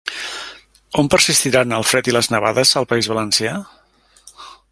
On 1.01 1.09
persistiran 1.15 1.75
el 1.81 1.85
fred 1.89 2.09
i 2.11 2.15
les 2.17 2.31
nevades 2.37 2.73
al 2.83 2.91
País 2.95 3.11
Valencià? 3.13 3.55